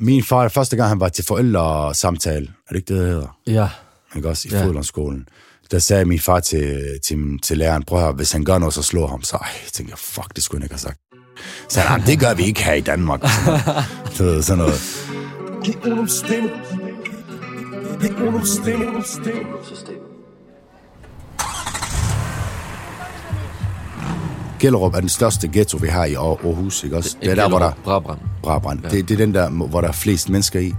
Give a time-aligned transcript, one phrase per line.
[0.00, 3.38] Min far, første gang han var til forældresamtale, er det ikke det, det hedder?
[3.46, 3.68] Ja.
[4.16, 4.64] Ikke også i Ja.
[4.64, 5.28] fodboldskolen.
[5.70, 8.82] Der sagde min far til, til, til læreren, prøv at hvis han gør noget, så
[8.82, 9.22] slår ham.
[9.22, 10.98] Så ej, jeg tænkte, fuck, det skulle han ikke have sagt.
[11.68, 13.20] Så han, "Jamen, det gør vi ikke her i Danmark.
[14.12, 14.80] Så, ved, sådan noget.
[15.64, 16.50] Giv unum stemme.
[18.00, 18.44] Giv unum
[24.60, 27.16] Gellerup er den største ghetto, vi har i Aar- Aarhus, ikke også?
[27.22, 27.72] Det er der, hvor der...
[27.84, 28.18] Brabrand.
[28.42, 28.80] Brabrand.
[28.84, 28.88] Ja.
[28.88, 30.74] Det, det er den der, hvor der er flest mennesker i.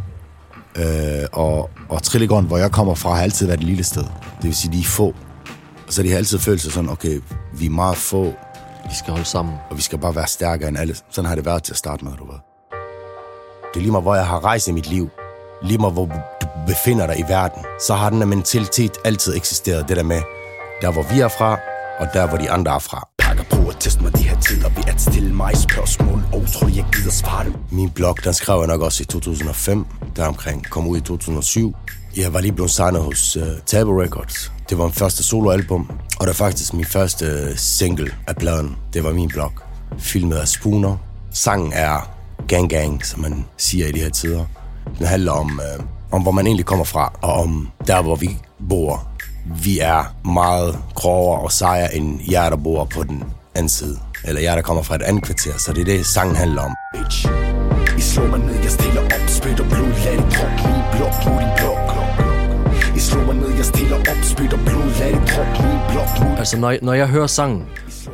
[0.75, 0.83] Øh,
[1.31, 4.03] og, og Trillegården, hvor jeg kommer fra, har altid været et lille sted.
[4.03, 5.15] Det vil sige, de er få.
[5.89, 7.21] Så de har altid følt sig sådan, okay,
[7.53, 8.23] vi er meget få,
[8.89, 9.53] Vi skal holde sammen.
[9.69, 10.95] og vi skal bare være stærkere end alle.
[11.11, 12.39] Sådan har det været til at starte med, du ved.
[13.73, 15.09] Det er lige meget, hvor jeg har rejst i mit liv.
[15.63, 16.05] Lige meget, hvor
[16.41, 17.63] du befinder dig i verden.
[17.87, 19.87] Så har den der mentalitet altid eksisteret.
[19.89, 20.21] Det der med,
[20.81, 21.57] der hvor vi er fra,
[21.99, 23.07] og der hvor de andre er fra.
[23.31, 26.23] Pakker på at teste mig de her tider ved at stille mig spørgsmål.
[26.33, 27.53] Og tror jeg gider svare dem.
[27.71, 29.85] Min blog, den skrev jeg nok også i 2005,
[30.15, 31.75] der omkring kom ud i 2007.
[32.17, 34.51] Jeg var lige blevet signet hos øh, uh, Tabo Records.
[34.69, 38.75] Det var min første soloalbum, og det var faktisk min første øh, single af pladen.
[38.93, 39.51] Det var min blog.
[39.97, 40.97] Filmet af Spooner.
[41.33, 42.11] Sangen er
[42.47, 44.45] Gang Gang, som man siger i de her tider.
[44.99, 48.37] Den handler om, uh, om hvor man egentlig kommer fra, og om der, hvor vi
[48.69, 49.10] bor.
[49.63, 53.23] Vi er meget grovere og sejere end jer, der bor på den
[53.55, 53.97] anden side.
[54.23, 55.51] Eller jer, der kommer fra et andet kvarter.
[55.57, 56.75] Så det er det, sangen handler om.
[56.95, 57.27] Bitch.
[57.97, 61.31] I slår mig ned, jeg stiller op, spytter blod, lad det drop, min blok, nu
[61.39, 61.91] din blok.
[62.95, 66.37] I slår mig ned, jeg stiller op, spytter blod, lad det drop, min blok, din
[66.37, 67.65] Altså, når, når jeg hører sangen,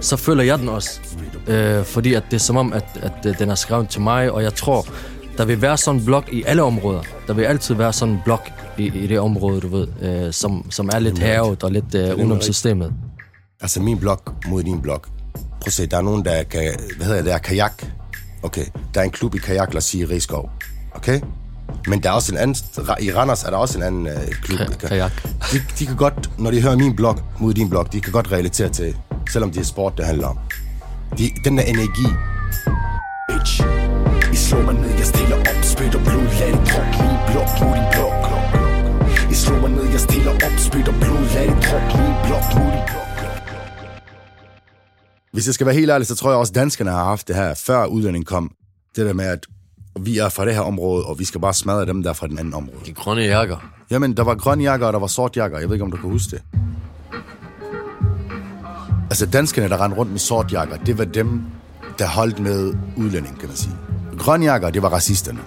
[0.01, 0.99] så føler jeg den også.
[1.47, 4.31] Øh, fordi at det er som om, at, at øh, den er skrevet til mig,
[4.31, 4.85] og jeg tror,
[5.37, 7.01] der vil være sådan en blok i alle områder.
[7.27, 8.49] Der vil altid være sådan en blok
[8.79, 12.15] i, i det område, du ved, øh, som, som er lidt havet og lidt øh,
[12.15, 12.93] udenom systemet.
[13.61, 15.07] Altså min blok mod din blok.
[15.33, 16.75] Prøv at se, der er nogen, der kan...
[16.97, 17.25] Hvad hedder det?
[17.25, 17.83] Der er kajak.
[18.43, 20.49] Okay, der er en klub i kajak, lad os sige Rigskov.
[20.91, 21.21] Okay?
[21.87, 22.55] Men der er også en anden...
[22.99, 24.59] I Randers er der også en anden øh, klub.
[24.59, 25.11] Ka- kajak.
[25.51, 28.31] De, de kan godt, når de hører min blog mod din blog, de kan godt
[28.31, 28.95] relatere til,
[29.31, 30.37] selvom det er sport, det handler om.
[31.17, 32.07] De, den der energi,
[33.29, 33.63] bitch.
[34.33, 37.67] I slår mig ned, jeg stiller op, spytter blod, lad det drop, min blok, nu
[37.75, 37.96] din blok.
[40.17, 42.89] Stiller op, spytter blod, lad det drop, min blok, blok.
[45.33, 47.35] Hvis jeg skal være helt ærlig, så tror jeg også, at danskerne har haft det
[47.35, 48.51] her, før udlænding kom.
[48.95, 49.45] Det der med, at
[49.99, 52.27] vi er fra det her område, og vi skal bare smadre dem, der er fra
[52.27, 52.77] den anden område.
[52.85, 53.57] De grønne jakker.
[53.91, 55.59] Jamen, der var grønne jakker, og der var sort jakker.
[55.59, 56.41] Jeg ved ikke, om du kan huske det.
[59.09, 61.41] Altså, danskerne, der rendte rundt med sort jakker, det var dem,
[61.99, 63.75] der holdt med udlænding, kan man sige.
[64.17, 65.39] Grønne jakker, det var racisterne.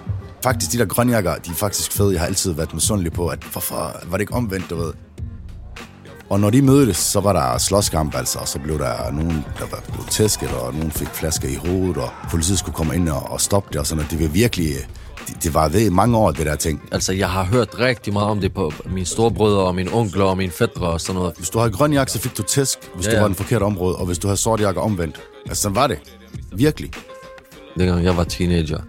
[0.43, 2.11] Faktisk, de der grønne jakker, de er faktisk fede.
[2.11, 4.93] Jeg har altid været misundelig på, at hvorfor var det ikke omvendt, du ved.
[6.29, 9.65] Og når de mødtes, så var der slåskamp, altså, og så blev der nogen, der
[9.71, 13.29] var blevet tæsket, og nogen fik flasker i hovedet, og politiet skulle komme ind og,
[13.31, 14.11] og stoppe det, og sådan noget.
[14.11, 14.73] Det var virkelig,
[15.27, 16.81] det, det var ved i mange år, det der ting.
[16.91, 20.37] Altså, jeg har hørt rigtig meget om det på mine storebrødre og mine onkler og
[20.37, 21.33] mine fædre og sådan noget.
[21.37, 23.29] Hvis du havde grøn jakke, så fik du tæsk, hvis Ja, ja, du var i
[23.29, 25.21] den forkerte område, og hvis du havde sort jakke omvendt.
[25.47, 25.99] Altså, sådan var det.
[26.55, 26.91] Virkelig.
[27.77, 28.79] dengang jeg var teenager.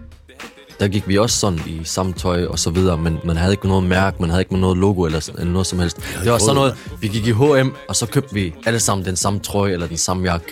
[0.79, 3.67] Der gik vi også sådan i samme tøj og så videre, men man havde ikke
[3.67, 5.97] noget mærke, man havde ikke noget logo eller, eller noget som helst.
[6.23, 9.15] Det var sådan noget, vi gik i H&M, og så købte vi alle sammen den
[9.15, 10.45] samme trøje eller den samme jakke.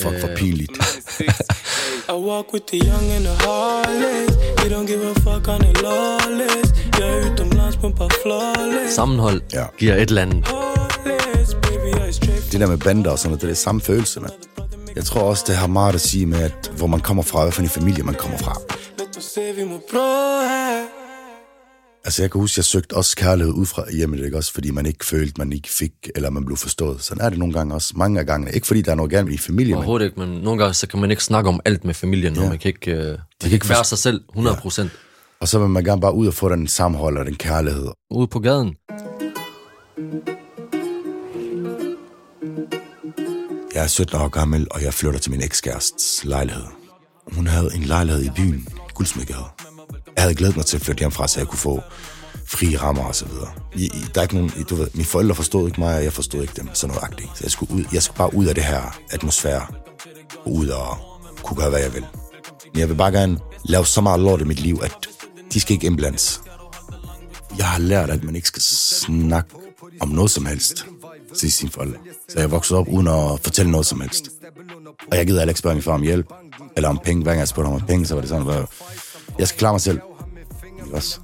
[0.00, 0.72] Fuck for pinligt.
[2.08, 4.36] I walk with the young and the heartless.
[4.62, 6.72] We don't give a fuck on the lawless.
[6.98, 8.94] Jeg er utomlands på par flawless.
[8.94, 9.64] Sammenhold Ja.
[9.78, 10.44] giver et eller andet.
[12.52, 14.30] Det der med bander og sådan noget, det er det samme følelse, man.
[14.96, 17.52] Jeg tror også, det har meget at sige med, at hvor man kommer fra, hvad
[17.52, 18.60] for en familie man kommer fra.
[19.22, 20.84] Lad os se, vi må prøve her.
[22.04, 24.52] Altså, jeg kan huske, jeg søgte også kærlighed ud fra hjemmet, ikke også?
[24.52, 27.02] Fordi man ikke følte, man ikke fik, eller man blev forstået.
[27.02, 27.92] Sådan er det nogle gange også.
[27.96, 28.52] Mange af gangene.
[28.52, 30.86] Ikke fordi der er noget gerne i familien, men Overhovedet ikke, men nogle gange så
[30.88, 32.48] kan man ikke snakke om alt med familien, og Ja.
[32.48, 34.90] man kan ikke, uh, man kan ikke være sig selv 100 procent.
[35.40, 37.88] og så vil man gerne bare ud og få den sammenhold og den kærlighed.
[38.10, 38.74] Ude på gaden.
[43.74, 46.64] Jeg er 17 år gammel, og jeg flytter til min ekskærestes lejlighed.
[47.32, 49.42] Hun havde en lejlighed i byen, Guldsmykkehed.
[50.16, 51.80] Jeg havde glædet mig til at flytte hjemmefra, så jeg kunne få
[52.46, 53.48] frie rammer og så videre.
[53.76, 56.04] I, i, der er ikke nogen, I- du ved, mine forældre forstod ikke mig, og
[56.04, 57.30] jeg forstod ikke dem, sådan noget agtigt.
[57.34, 59.66] Så jeg skulle, ud, jeg skulle bare ud af det her atmosfære,
[60.44, 60.96] og ud og
[61.42, 62.04] kunne gøre, hvad jeg vil.
[62.72, 64.92] Men jeg vil bare gerne lave så meget lort i mit liv, at
[65.52, 66.40] de skal ikke indblandes.
[67.58, 69.50] Jeg har lært, at man ikke skal snakke
[70.00, 70.86] om noget som helst
[71.38, 71.98] til sine forældre.
[72.28, 74.28] Så jeg voksede op uden at fortælle noget som helst.
[75.10, 76.26] Og jeg gider heller ikke spørge min far om hjælp,
[76.76, 77.22] eller om penge.
[77.22, 78.66] Hver gang jeg spurgte ham om penge, så var det sådan, at
[79.38, 80.00] jeg skal klare mig selv.
[80.84, 81.20] Ikke også?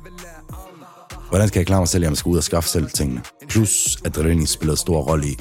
[1.29, 2.05] Hvordan skal jeg klare mig selv?
[2.05, 3.23] Jeg skal ud og skaffe selv tingene.
[3.49, 5.37] Plus adrenalin spillede en stor rolle i,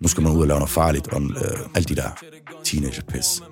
[0.00, 2.10] nu skal man ud og lave noget farligt, og øh, alt de der
[2.64, 3.42] teenager-pis.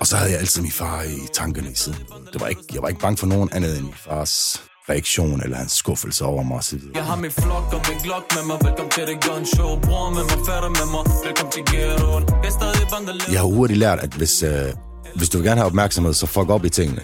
[0.00, 1.98] Og så havde jeg altid min far i tankerne i siden.
[2.32, 5.56] Det var ikke, jeg var ikke bange for nogen andet end min fars reaktion eller
[5.56, 6.80] hans skuffelse over mig osv.
[6.94, 10.10] Jeg har min flok og min glok med mig Velkommen til det gun show Bror
[10.10, 13.78] med mig, fatter med mig Velkommen til ghettoen Jeg er stadig vandreleder Jeg har hurtigt
[13.78, 14.72] lært, at hvis, øh,
[15.16, 17.02] hvis du vil gerne have opmærksomhed, så fuck op i tingene.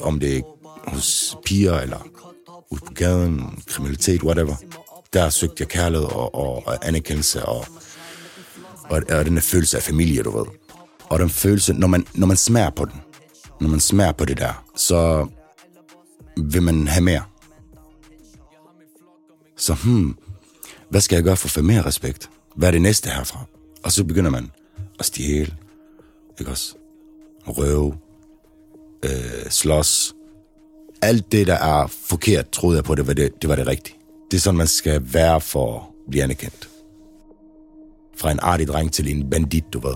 [0.00, 0.42] Om det er
[0.86, 2.08] hos piger, eller
[2.70, 4.54] ude på gaden, kriminalitet, whatever.
[5.12, 7.66] Der søgte jeg kærlighed og, og, og anerkendelse og,
[8.90, 10.46] og, og den der følelse af familie, du ved.
[11.08, 13.00] Og den følelse, når man, når man smager på den,
[13.60, 15.28] når man smager på det der, så
[16.36, 17.22] vil man have mere.
[19.56, 20.16] Så hmm,
[20.90, 22.30] hvad skal jeg gøre for at få mere respekt?
[22.56, 23.44] Hvad er det næste herfra?
[23.84, 24.50] Og så begynder man
[24.98, 25.56] at stjæle,
[26.40, 26.74] ikke også?
[27.46, 27.94] Røve,
[29.04, 30.14] øh, slås.
[31.02, 33.96] Alt det, der er forkert, troede jeg på, det var det, det var det rigtige.
[34.30, 36.68] Det er sådan, man skal være for at blive anerkendt.
[38.16, 39.94] Fra en artig dreng til en bandit, du ved.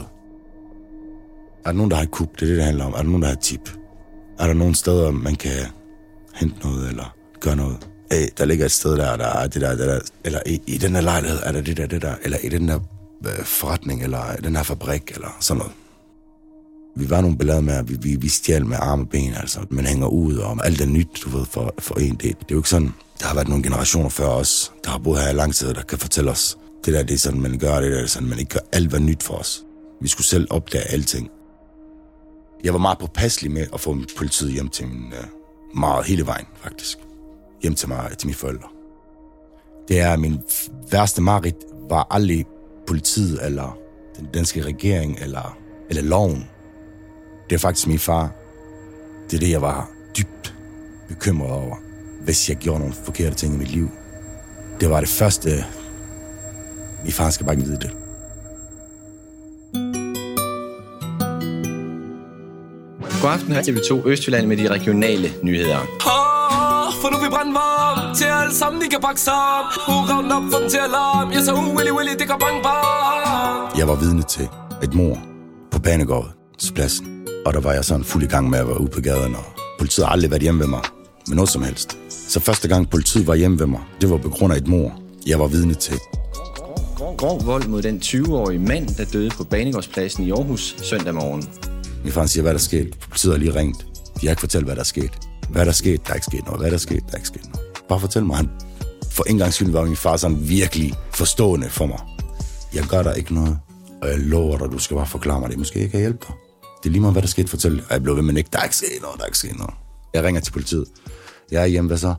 [1.64, 2.34] Er der nogen, der har et kub?
[2.34, 2.92] Det er det, det handler om.
[2.92, 3.70] Er der nogen, der har et tip?
[4.38, 5.66] Er der nogen steder, man kan
[6.34, 7.88] hente noget, eller gøre noget?
[8.12, 10.00] Hey, der ligger et sted der, der er det der, det der.
[10.24, 12.14] Eller i, i den her lejlighed er der det der, det der.
[12.22, 12.78] Eller i den der
[13.26, 15.72] øh, forretning, eller i den her fabrik, eller sådan noget.
[16.96, 19.60] Vi var nogle ballade med, at vi, vi, vi stjal med arme og ben, altså.
[19.70, 22.20] Man hænger ud, og alt er nyt, du ved, for, for en del.
[22.20, 25.20] Det er jo ikke sådan, der har været nogle generationer før os, der har boet
[25.20, 27.80] her i lang tid, der kan fortælle os, det der, det er sådan, man gør,
[27.80, 29.62] det der, det er sådan, man ikke gør alt, hvad nyt for os.
[30.00, 31.30] Vi skulle selv opdage alting.
[32.64, 36.46] Jeg var meget påpasselig med at få politiet hjem til min, uh, meget hele vejen,
[36.62, 36.98] faktisk.
[37.62, 38.68] Hjem til mig, til mine forældre.
[39.88, 40.38] Det er min
[40.90, 41.56] værste mareridt
[41.88, 42.46] var aldrig
[42.86, 43.78] politiet, eller
[44.16, 45.58] den danske regering, eller,
[45.90, 46.44] eller loven.
[47.50, 48.30] Det er faktisk min far.
[49.30, 50.54] Det er det, jeg var dybt
[51.08, 51.76] bekymret over,
[52.24, 53.90] hvis jeg gjorde nogle forkerte ting i mit liv.
[54.80, 55.64] Det var det første.
[57.04, 57.90] Min far skal bare ikke vide det.
[63.22, 65.78] God aften her TV2 Østjylland med de regionale nyheder.
[65.78, 70.42] Ah, For nu vi brændt varm Til alle sammen, de kan pakke sammen Uraven op,
[70.42, 74.22] den til alarm Jeg så uh, Willy Willy, det kan bang bang Jeg var vidne
[74.22, 74.48] til
[74.82, 75.18] et mor
[75.70, 77.15] på Banegårdspladsen.
[77.46, 79.44] Og der var jeg sådan fuld i gang med at være ude på gaden, og
[79.78, 80.80] politiet har aldrig været hjemme ved mig
[81.28, 81.98] med noget som helst.
[82.28, 85.00] Så første gang politiet var hjemme ved mig, det var på grund af et mor,
[85.26, 85.98] jeg var vidne til.
[87.16, 91.48] Grov vold mod den 20-årige mand, der døde på Banegårdspladsen i Aarhus søndag morgen.
[92.04, 92.96] Min far siger, hvad der er sket.
[93.08, 93.86] Politiet har lige ringet.
[94.20, 95.10] De har ikke fortalt, hvad der er sket.
[95.50, 96.06] Hvad der er sket?
[96.06, 96.60] Der er ikke sket noget.
[96.60, 97.02] Hvad der er sket?
[97.06, 97.60] Der er ikke sket noget.
[97.88, 98.36] Bare fortæl mig.
[98.36, 98.48] Han,
[99.10, 101.98] for en gang skyld var min far sådan virkelig forstående for mig.
[102.74, 103.58] Jeg gør der ikke noget.
[104.02, 105.58] Og jeg lover dig, du skal bare forklare mig det.
[105.58, 106.45] Måske jeg kan hjælpe dig.
[106.82, 107.48] Det er lige meget, hvad der skete.
[107.48, 107.80] Fortæl.
[107.80, 108.50] Og jeg blev ved med ikke.
[108.52, 109.16] Der er ikke sket noget.
[109.16, 109.74] Der er ikke sket noget.
[110.14, 110.86] Jeg ringer til politiet.
[111.50, 111.88] Jeg er hjemme.
[111.88, 112.14] Hvad så?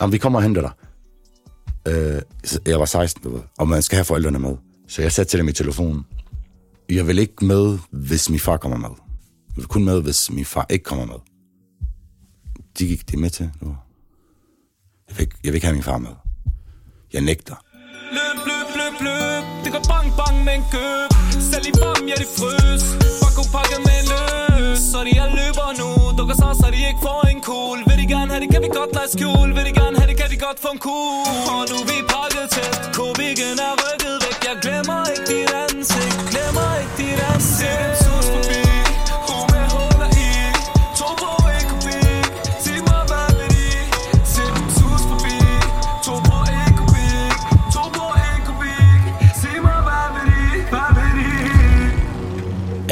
[0.00, 0.70] Jamen, vi kommer og henter dig.
[1.88, 2.22] Øh,
[2.66, 4.56] jeg var 16, du ved, og man skal have forældrene med.
[4.88, 6.04] Så jeg satte til dem i telefonen.
[6.88, 8.88] Jeg vil ikke med, hvis min far kommer med.
[9.48, 11.14] Jeg vil kun med, hvis min far ikke kommer med.
[12.78, 13.50] De gik det med til.
[13.60, 13.76] Nu.
[15.08, 16.10] Jeg, vil ikke, jeg vil ikke have min far med.
[17.12, 17.54] Jeg nægter.
[18.16, 21.10] Løb, løb, løb, løb Det går bang, bang med en køb
[21.50, 22.84] Selv i bam, ja, de frøs
[23.56, 25.90] pakke med løs Så jeg løber nu.
[26.18, 28.70] Dukker så, så de ikke får en cool Vil de gerne have det, kan vi
[28.80, 29.48] godt lade skjul.
[29.56, 31.98] Vil de gerne have det, kan vi godt få en cool Og nu er vi
[32.14, 32.74] pakket tæt.
[32.98, 34.38] Kobikken er rykket væk.
[34.48, 35.07] Jeg glemmer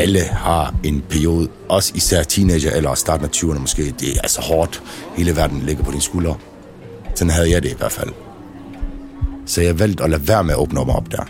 [0.06, 3.82] Alle har en periode, også især teenager eller starten af 20'erne måske.
[3.82, 4.82] Det er altså hårdt.
[5.16, 6.36] Hele verden ligger på dine skuldre.
[7.14, 8.10] Sådan havde jeg det i hvert fald.
[9.46, 11.24] Så jeg valgte at lade være med at åbne mig op der.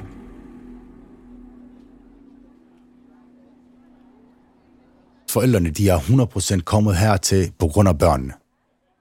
[5.30, 8.32] Forældrene de er 100% kommet hertil på grund af børnene.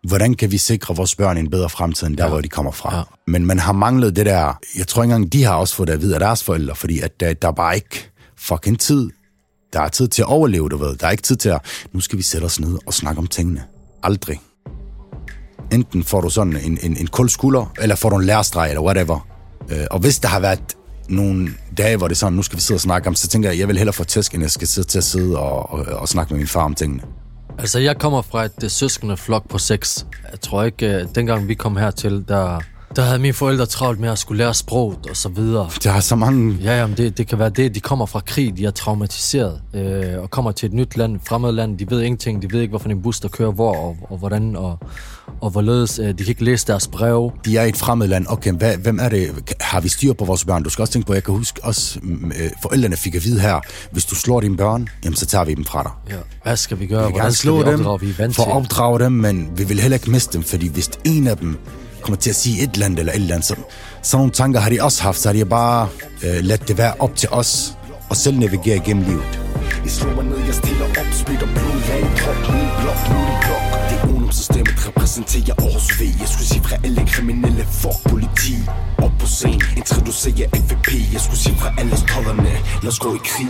[0.08, 2.30] Hvordan kan vi sikre vores børn en bedre fremtid, end der, ja.
[2.30, 2.98] hvor de kommer fra?
[2.98, 3.04] Ja.
[3.28, 4.60] Men man har manglet det der...
[4.78, 7.00] Jeg tror ikke engang, de har også fået det at vide af deres forældre, fordi
[7.00, 9.10] at der, der er bare ikke fucking tid.
[9.76, 10.96] Der er tid til at overleve, du ved.
[10.96, 11.62] Der er ikke tid til at...
[11.94, 13.64] Nu skal vi sætte os ned og snakke om tingene.
[14.04, 14.42] Aldrig.
[15.72, 18.82] Enten får du sådan en, en, en kold skulder, eller får du en lærerstreg, eller
[18.82, 19.28] whatever.
[19.70, 20.60] Øh, og hvis der har været
[21.10, 23.50] nogle dage, hvor det er sådan, nu skal vi sidde og snakke om, så tænker
[23.50, 25.86] jeg, jeg vil hellere få tæsk, end jeg skal sidde til at sidde og, og,
[25.86, 27.02] og snakke med min far om tingene.
[27.60, 30.06] Altså, jeg kommer fra et øh, søskende flok på seks.
[30.32, 32.60] Jeg tror ikke, øh, dengang vi kom hertil, der,
[32.96, 35.70] der havde mine forældre travlt med at skulle lære sproget og så videre.
[35.84, 36.58] Der er så mange...
[36.62, 37.76] Ja, jamen det, det kan være det.
[37.76, 41.52] De kommer fra krig, de er traumatiseret, øh, og kommer til et nyt land, fremmed
[41.52, 41.78] land.
[41.78, 44.56] De ved ingenting, de ved ikke, hvorfor en bus, der kører hvor, og, og hvordan,
[44.56, 44.80] og,
[45.42, 47.32] og hvorledes øh, de kan ikke læse deres brev.
[47.46, 48.26] De er i et fremmed land.
[48.30, 49.56] Okay, hvad, hvem er det?
[49.62, 50.64] Har vi styr på vores børn?
[50.64, 53.40] Du skal også tænke på, jeg kan huske også, mm, øh, forældrene fik at vide
[53.40, 53.60] her,
[53.92, 55.92] hvis du slår dine børn, jamen så tager vi dem fra dig.
[56.10, 56.22] Ja.
[56.44, 57.00] Hvad skal vi gøre?
[57.00, 58.00] Vi kan Hvordan skal slå vi dem, opdrage?
[58.00, 60.68] Vi er vant for at opdrage dem, men vi vil heller ikke miste dem, fordi
[60.68, 61.58] hvis en af dem
[62.06, 63.56] kommer til at sige et eller andet eller et eller andet, så,
[64.02, 65.88] sådan nogle tanker har de også haft, så har de bare
[66.24, 67.78] øh, ladt det være op til os
[68.10, 69.40] og selv navigere igennem livet.
[69.86, 73.18] I slår mig ned, jeg stiller op, spytter blod, lag i krop, min blok, nu
[73.30, 73.64] din blok.
[73.90, 76.02] Det er ungdomssystemet repræsenterer Aarhus V.
[76.22, 78.56] Jeg skulle sige fra alle kriminelle, fuck politi.
[78.98, 80.90] Op på scenen, introducerer FVP.
[81.14, 83.48] Jeg skulle sige fra alle stodderne, lad os gå i krig.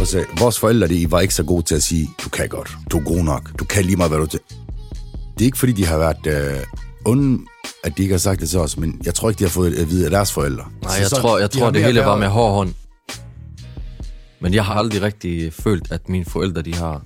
[0.00, 2.76] At se, vores forældre, de var ikke så gode til at sige, du kan godt,
[2.90, 4.40] du er god nok, du kan lige meget, hvad du til.
[5.34, 6.60] Det er ikke, fordi de har været øh,
[7.04, 7.38] onde,
[7.84, 9.74] at de ikke har sagt det til os, men jeg tror ikke, de har fået
[9.74, 10.64] at vide af deres forældre.
[10.82, 12.74] Nej, Så jeg så- tror, jeg de tror det hele var med hård hånd.
[14.40, 17.02] Men jeg har aldrig rigtig følt, at mine forældre, de har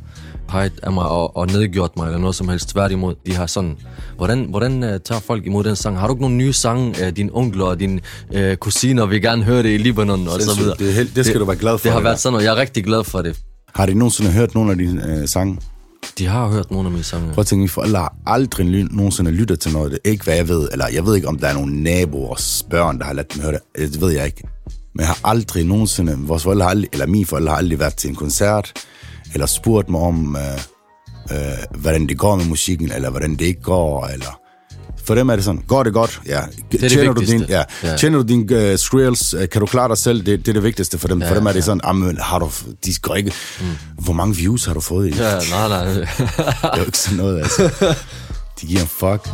[0.49, 2.69] peget af mig og, og nedgjort mig, eller noget som helst.
[2.69, 3.77] Tværtimod, de har sådan...
[4.17, 5.99] Hvordan, hvordan uh, tager folk imod den sang?
[5.99, 6.95] Har du ikke nogen nye sange?
[7.03, 8.01] Uh, din onkler og dine
[8.37, 10.77] uh, kusiner vil gerne høre det i Libanon, og så videre.
[10.79, 12.45] Det helt- det skal du være glad for, Det har det været sådan noget.
[12.45, 13.37] Jeg er rigtig glad for det.
[13.75, 15.59] Har de nogensinde hørt nogle af dine øh, sange?
[16.19, 17.33] De har hørt nogle af mine sange.
[17.33, 19.91] Prøv at tænke, mine forældre har aldrig ly- nogensinde lyttet til noget.
[19.93, 20.69] Det er ikke, hvad jeg ved.
[20.73, 23.53] Eller jeg ved ikke, om der er nogle naboers børn, der har ladt dem høre
[23.53, 23.61] det.
[23.79, 24.43] Øh, Det ved jeg ikke.
[24.95, 26.17] Men jeg har aldrig nogensinde...
[26.19, 28.73] Vores forældre har aldrig, eller mine forældre har aldrig været til en koncert,
[29.35, 33.63] eller spurgt mig om, øh, øh, hvordan det går med musikken, eller hvordan det ikke
[33.63, 34.41] går, eller...
[35.07, 36.21] For dem er det sådan, går det godt?
[36.27, 36.41] Ja.
[36.73, 37.39] det tjener du vigtigste.
[37.39, 37.63] din, ja.
[37.83, 37.97] Ja.
[37.97, 39.35] Tjener du dine uh, skrills?
[39.35, 40.27] Uh, kan du klare dig selv?
[40.27, 41.23] Det, det er det vigtigste for dem.
[41.23, 41.65] Ja, for dem er det ja.
[41.65, 42.51] sådan, amen, har du,
[42.87, 43.33] de går ikke...
[43.61, 43.67] Mm.
[43.99, 45.11] Hvor mange views har du fået i?
[45.11, 45.85] Ja, nej, nej.
[45.95, 46.09] Det
[46.63, 47.71] er jo ikke sådan noget, altså.
[48.61, 49.29] De giver en fuck.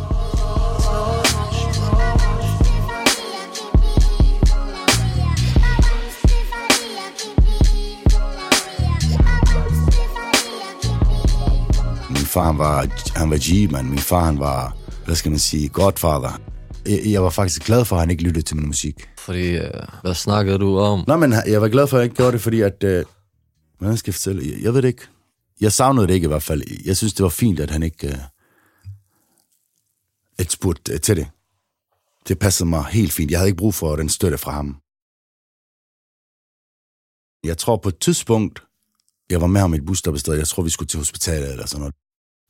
[12.31, 12.87] Far, han var,
[13.19, 13.89] han var G, man.
[13.89, 16.41] Min far, han var, hvad skal man sige, godfather.
[16.85, 19.09] Jeg, jeg var faktisk glad for, at han ikke lyttede til min musik.
[19.17, 19.65] Fordi, uh,
[20.01, 21.03] hvad snakkede du om?
[21.07, 22.83] Nå, men jeg var glad for, at jeg ikke gjorde det, fordi at...
[22.83, 23.05] Øh,
[23.77, 24.51] hvordan skal jeg fortælle?
[24.51, 25.07] Jeg, jeg ved det ikke.
[25.61, 26.63] Jeg savnede det ikke i hvert fald.
[26.85, 28.07] Jeg synes, det var fint, at han ikke...
[28.07, 28.17] Øh,
[30.39, 31.27] ikke spurgte øh, til det.
[32.27, 33.31] Det passede mig helt fint.
[33.31, 34.77] Jeg havde ikke brug for den støtte fra ham.
[37.43, 38.63] Jeg tror på et tidspunkt,
[39.29, 40.33] jeg var med ham i et busstoppested.
[40.33, 41.95] Jeg tror, vi skulle til hospitalet eller sådan noget.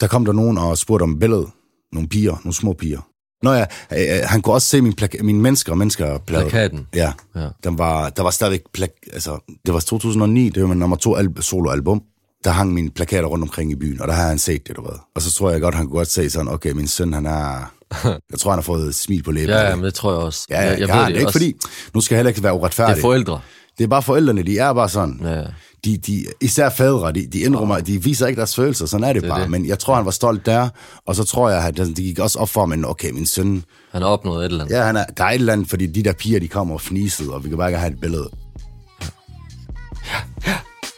[0.02, 1.48] Der kom der nogen og spurgte om billedet.
[1.94, 3.00] Nogle piger, nogle små piger.
[3.44, 6.42] Nå ja, øh, han kunne også se min, plaka- min mennesker og mennesker plade.
[6.50, 6.88] Plakaten.
[6.96, 7.12] Ja.
[7.36, 7.48] Ja.
[7.64, 11.16] Den var, der var stadigvæk, plak- altså, det var 2009, det var min nummer to
[11.16, 12.02] al- soloalbum.
[12.44, 14.82] Der hang mine plakater rundt omkring i byen, og der har han set det, du
[14.82, 14.96] ved.
[15.16, 17.72] Og så tror jeg godt, han kunne godt se sådan, okay, min søn, han er...
[18.32, 19.50] Jeg tror, han har fået et smil på læben.
[19.50, 19.78] Ja, ja, det.
[19.78, 20.48] men det tror jeg også.
[20.50, 21.16] ja, ja, jeg, jeg jeg ved ved det.
[21.16, 21.40] Ikke også.
[21.40, 21.56] fordi,
[21.94, 22.96] nu skal jeg heller ikke være uretfærdig.
[22.96, 23.40] Det er forældre.
[23.78, 25.20] Det er bare forældrene, de er bare sådan.
[25.24, 25.44] Ja.
[25.86, 29.22] De, de, især fædre, de, de indrømmer, de viser ikke deres følelser, sådan er det,
[29.22, 29.42] Det bare.
[29.42, 29.50] det.
[29.52, 30.70] Men jeg tror, han var stolt der,
[31.08, 34.02] og så tror jeg, at det gik også op for ham, okay, min søn, Han
[34.02, 34.76] har opnået et eller andet.
[34.76, 36.82] ja, han er, der er et eller andet, fordi de der piger, de kommer og
[36.82, 38.30] fnisede, og vi kan bare ikke have et billede.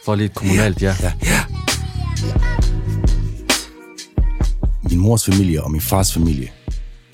[0.04, 0.96] For lige et kommunalt, ja.
[1.02, 1.12] Ja.
[4.90, 6.50] Min mors familie og min fars familie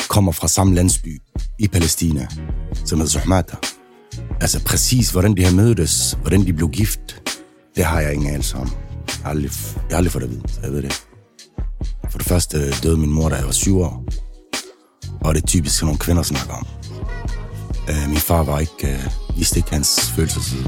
[0.08, 1.20] kommer fra samme landsby
[1.58, 2.28] i Palæstina,
[2.84, 3.56] som hedder Suhmata.
[4.40, 7.22] Altså præcis, hvordan de har mødtes, hvordan de blev gift,
[7.76, 8.70] det har jeg ingen anelse om.
[9.06, 11.02] Jeg har aldrig, jeg har aldrig fået det at vide, så jeg ved det.
[12.10, 14.04] For det første døde min mor, da jeg var syv år.
[15.20, 16.66] Og det er typisk sådan nogle kvinder snakker om.
[17.90, 20.62] Øh, min far var ikke, øh, vidste ikke hans følelsesliv.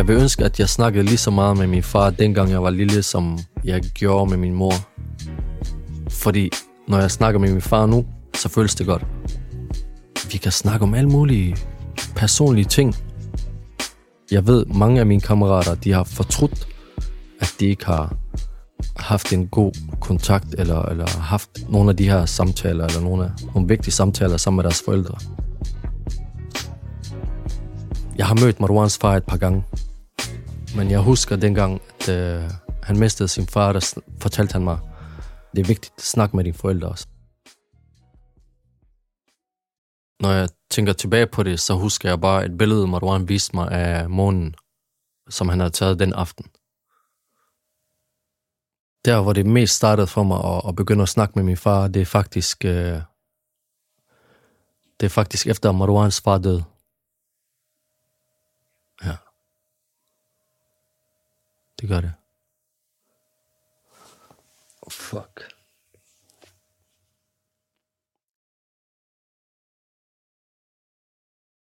[0.00, 2.70] Jeg vil ønske, at jeg snakkede lige så meget med min far, dengang jeg var
[2.70, 4.72] lille, som jeg gjorde med min mor.
[6.10, 6.50] Fordi
[6.88, 9.06] når jeg snakker med min far nu, så føles det godt.
[10.32, 11.56] Vi kan snakke om alle mulige
[12.16, 12.96] personlige ting.
[14.30, 16.68] Jeg ved, mange af mine kammerater, de har fortrudt,
[17.40, 18.16] at de ikke har
[18.96, 23.30] haft en god kontakt, eller, eller haft nogle af de her samtaler, eller nogle, af,
[23.54, 25.18] nogle vigtige samtaler sammen med deres forældre.
[28.16, 29.64] Jeg har mødt Marwans far et par gange.
[30.76, 32.50] Men jeg husker dengang, at øh,
[32.82, 34.78] han mistede sin far, der fortalte han mig,
[35.52, 37.06] det er vigtigt at snakke med dine forældre også.
[40.20, 43.70] Når jeg tænker tilbage på det, så husker jeg bare et billede, Marwan viste mig
[43.70, 44.54] af månen,
[45.28, 46.44] som han havde taget den aften.
[49.04, 51.88] Der, hvor det mest startede for mig at, at begynde at snakke med min far,
[51.88, 53.00] det er faktisk, øh,
[55.00, 56.64] det er faktisk efter Marwans far døde.
[59.04, 59.16] Ja.
[61.80, 62.12] Det gør det.
[64.90, 65.49] Fuck.